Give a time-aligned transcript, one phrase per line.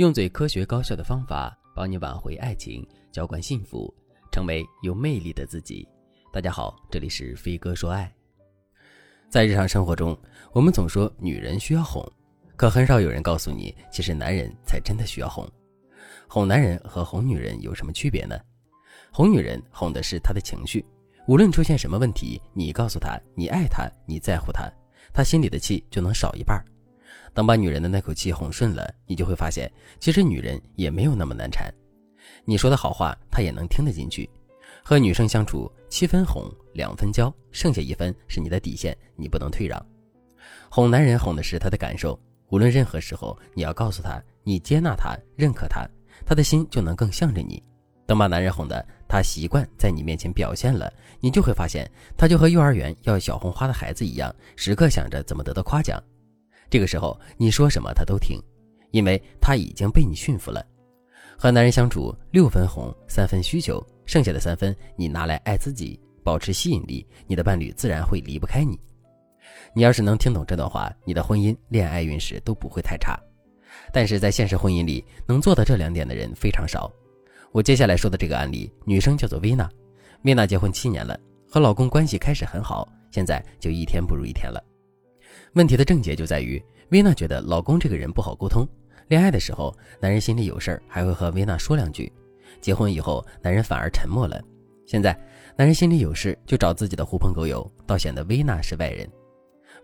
[0.00, 3.94] 用最科学高效的方法帮你挽回爱情，浇灌幸福，
[4.32, 5.86] 成为有魅力的自己。
[6.32, 8.10] 大家好，这里是飞哥说爱。
[9.28, 10.18] 在日常生活中，
[10.54, 12.02] 我们总说女人需要哄，
[12.56, 15.46] 可很少有人告诉你，其实男人才真的需要哄。
[16.26, 18.34] 哄男人和哄女人有什么区别呢？
[19.12, 20.82] 哄女人哄的是她的情绪，
[21.28, 24.66] 无论出现什么问题，你告诉她你爱她，你在乎她，
[25.12, 26.58] 她心里的气就能少一半。
[27.32, 31.72] 等把女人的那口气哄顺了，你就会发现，其实女人也没有那么难缠。
[32.44, 34.28] 你说的好话，她也能听得进去。
[34.82, 39.84] 和女生相处，七分哄，两分教，剩下一分是你的底线，你不能退让。
[40.68, 45.86] 哄男人哄的是他的感受，无论任何时候，你要告诉他，你接纳他，认可他，
[46.24, 47.62] 他的心就能更向着你。
[48.06, 56.02] 等把男人哄的，他习惯在你面前表现了，你就会发现，他就和幼儿园要小红花的孩子一样，时刻想着怎么得到夸奖。
[56.70, 58.40] 这个时候你说什么他都听，
[58.92, 60.64] 因为他已经被你驯服了。
[61.36, 68.78] 和男人相处，六分哄，三分需求，剩下的三分你拿来爱自己，保持吸引力，你的伴侣自然会离不开你。
[69.74, 73.18] 你要是能听懂这段话，你的婚姻、恋爱运势都不会太差。
[73.92, 76.92] 但是在现实婚姻里，能做到这两点的人非常少。
[77.52, 79.68] 我接下来说的这个案例，女生叫做薇娜，
[80.22, 84.62] 薇娜结婚七年了，和老公关系开始很好，现在就一天不如一天了。
[85.54, 88.66] 问题的症结就在于，薇娜觉得老公这个人不好沟通。
[89.08, 92.06] 恋爱的时候，男人心里有事儿还会和薇娜说两句；
[92.60, 94.40] 结婚以后，男人反而沉默了。
[94.86, 95.12] 现在，
[95.56, 99.08] 男人心里有事就找自己的狐朋狗友，倒显得薇娜是外人。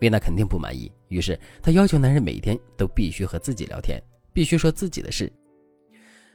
[0.00, 3.98] 薇娜肯定不满意，于是她要求男人每天都必须和自己聊天，
[4.34, 5.32] 必须说自己的事。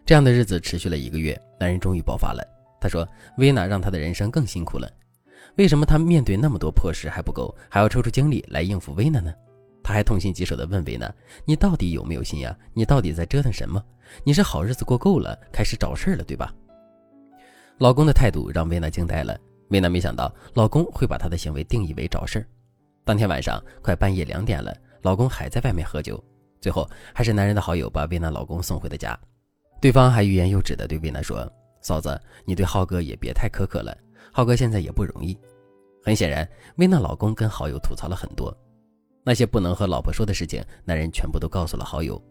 [0.06, 2.44] 这样的日子持续了一个月，男人终于爆发了。
[2.82, 3.08] 他说
[3.38, 4.90] ：“薇娜让他的人生更辛苦了。”
[5.56, 9.34] 为什么他面对那么多破事还不够，还要抽出精力来应付薇娜呢？
[9.84, 11.12] 他还痛心疾首地问薇娜
[11.46, 12.56] ：“你到底有没有心呀？
[12.74, 13.84] 你到底在折腾什么？
[14.24, 16.54] 你是好日子过够了，开始找事儿了，对吧？”
[17.80, 19.38] 老公的态度让薇娜惊呆了。
[19.70, 22.46] 薇娜没想到老公会把她的行为定义为找事儿。
[23.06, 26.24] 当天晚上快半夜两点了，老公还在外面喝酒，
[26.60, 29.18] 最后还是男人的好友把薇娜老公送回了家。
[29.82, 31.50] 对方还欲言又止地对薇娜说
[31.82, 33.96] ：“嫂子，你对浩哥也别太苛刻了。”
[34.32, 35.38] 浩哥现在也不容易，
[36.04, 36.48] 很显然，
[36.78, 38.56] 薇娜老公跟好友吐槽了很多，
[39.24, 42.22] 那些不能和老婆说的事情，男人全部都告诉了好友。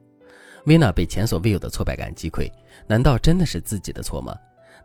[0.66, 2.50] 薇娜被前所未有的挫败感击溃，
[2.86, 4.36] 难道真的是自己的错吗？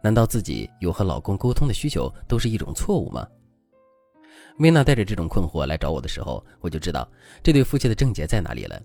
[0.02, 3.28] 难道自己有和老公沟通的需求都是一种错误吗？
[4.60, 7.10] 薇娜带着这种困惑来找我的时候，我就知道
[7.42, 8.82] 这对夫妻的症结在哪里了。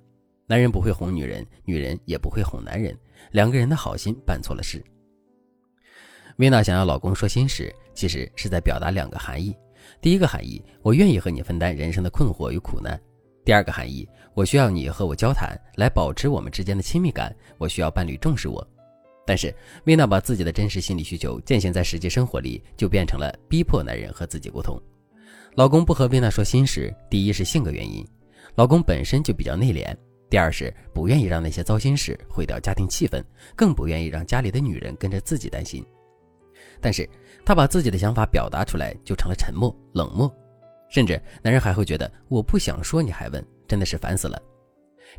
[0.46, 2.96] 男人不会哄女人，女人也不会哄男人，
[3.32, 4.82] 两个人的好心办错了事。
[6.38, 9.52] 薇娜想要老公说心事，其实是在表达两个含义：
[10.00, 12.96] 第一个含义，我愿意和你分担人生的困惑与苦难；
[13.44, 17.34] 第二个含义，我需要你和我交谈，来保持我们之间的亲密感。
[17.58, 18.64] 我需要伴侣重视我。
[19.26, 24.80] 但是，薇娜把自己的真实心理需求践行在实际生活里，就变成了逼迫男人和自己沟通。
[25.56, 28.06] 老公不和薇娜说心事，第一是性格原因，
[28.54, 29.92] 老公本身就比较内敛；
[30.30, 33.20] 第二是不愿意让那些糟心事毁掉家庭气氛，
[33.56, 35.84] 更不愿意让家里的女人跟着自己担心。
[36.80, 37.08] 但是
[37.44, 40.32] 他把自己的想法表达出来，就成了沉默、冷漠，
[40.88, 44.40] 甚至男人还会觉得我不想说你还问，真的是烦死了。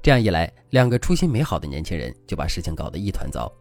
[0.02, 3.52] 这样一来，两个初心美好的年轻人就把事情搞得一团糟。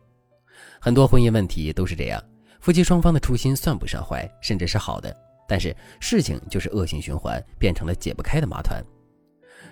[0.81, 2.23] 很多婚姻问题都是这样，
[2.61, 5.15] 夫妻双方的初心算不上坏，甚至是好的，
[5.49, 8.85] 但是事情就是恶性循环，变成了解不开的麻团。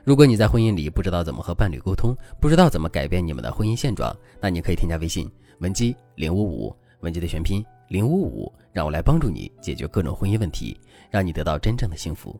[0.04, 7.64] 如果你在婚姻里不知道怎么和伴侣沟通，不知道怎么改变你们的婚姻现状，那你可以添加微信文姬零五五，文姬的全拼。
[7.88, 10.76] 零五五，让我来帮助你解决各种婚姻问题，
[11.08, 12.38] 让你得到真正的幸福。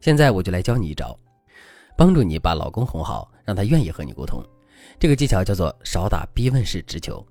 [0.00, 1.14] 现在我就来教你一招，
[1.94, 4.42] 帮助你把老公哄好，让他愿意和你沟通。
[4.98, 7.24] 这个技巧叫做少打逼问式直球。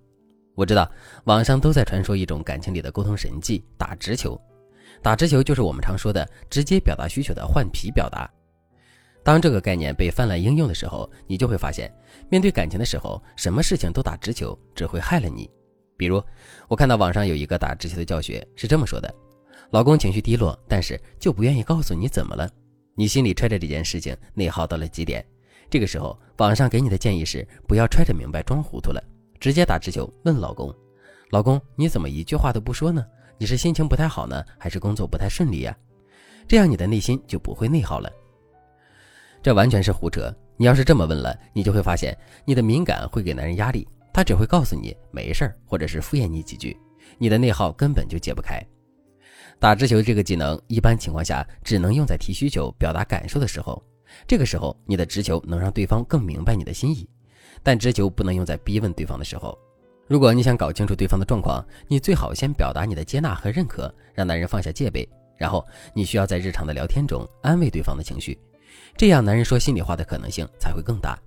[0.54, 0.88] 我知道
[1.24, 4.40] 网上都在传说一种感情里的沟通神技——打直球。
[5.02, 8.30] 打直球就是我们常说的直接表达需求的换皮表达。
[9.24, 11.92] 当这个概念被泛滥应用的时候，你就会发现，
[12.30, 15.50] 面对感情的时候，什么事情都打直球，只会害了你。
[16.02, 16.20] 比如，
[16.68, 19.14] 我看到网上有一个打直球的教学，是这么说的：
[19.70, 22.50] 老公情绪低落，但是就不愿意告诉你怎么了，
[22.96, 25.24] 你心里揣着这件事情，内耗到了极点。
[25.70, 29.00] 这个时候，网上给你的建议是不要揣着明白装糊涂了，
[29.40, 30.74] 直接打直球问老公：
[31.30, 33.06] 老公，你怎么一句话都不说呢？
[33.38, 35.78] 你是心情不太好呢，还是工作不太顺利呀？
[36.48, 38.12] 这样你的内心就不会内耗了。
[39.44, 40.34] 这完全是胡扯！
[40.58, 43.88] 你要是这么问了，你就会发现你的敏感会给男人压力。
[44.14, 46.78] 他只会告诉你没事儿，或者是敷衍你几句，
[47.18, 48.62] 你的内耗根本就解不开。
[49.60, 53.82] 打直球这个技能，一般情况下只能用在提需求、表达感受的时候。
[54.28, 57.08] 这个时候，你的直球能让对方更明白你的心意。
[57.64, 59.58] 但直球不能用在逼问对方的时候。
[60.08, 65.08] 如果你想搞清楚对方的状况，你最好先表达你的接纳和认可，让男人放下戒备。
[65.38, 68.38] 然后你需要在日常的聊天中安慰对方的情绪，
[68.98, 71.18] 这样男人说心里话的可能性才会更大。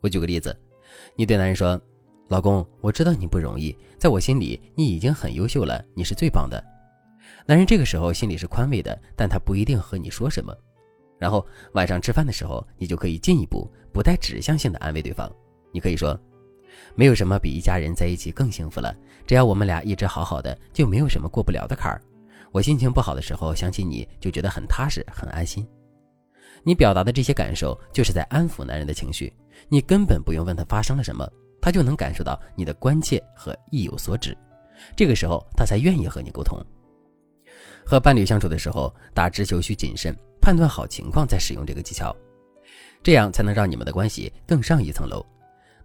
[0.00, 0.56] 我举个例子，
[1.14, 1.80] 你对男人说
[2.32, 6.64] ：“老公，我知道你不容易，在我心里你已经很优秀了，你是最棒的。”
[7.44, 10.56] 男人这个时候心里是宽慰的，但他不一定和你说什么。
[11.18, 15.30] 然后晚上吃饭的时候，你就可以进一步不带指向性的安慰对方。
[15.72, 16.18] 你可以说
[16.96, 18.96] ：“没有什么比一家人在一起更幸福了，
[19.26, 22.00] 只要我们俩一直好好的，就没有什么过不了的坎儿。
[22.50, 25.68] 我心情不好的时候想起你就觉得很踏实、很安心。”
[26.64, 29.30] 你表达的这些感受就是在安抚男人的情绪，
[29.68, 31.30] 你根本不用问他发生了什么，
[31.62, 34.36] 他就能感受到你的关切和意有所指。
[34.94, 36.58] 这个时候他才愿意和你沟通。
[37.86, 40.14] 和伴侣相处的时候，打直球需谨慎。
[40.44, 42.12] 判断好情况再使用这个技巧，
[43.00, 45.24] 这样才能让你们的关系更上一层楼。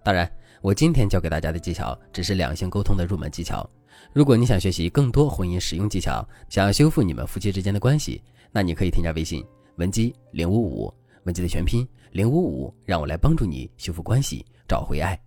[0.03, 0.27] 当然，
[0.63, 3.69] 我今天教给大家的技巧只是两性沟通的入门技巧。
[4.13, 8.19] 如果你想学习更多婚姻实用技巧，想要修复你们夫妻之间的关系，
[8.51, 9.45] 那你可以添加微信
[9.75, 10.91] 文姬零五五，
[11.25, 15.26] 文姬的全拼零五五，让我来帮助你修复关系，找回爱。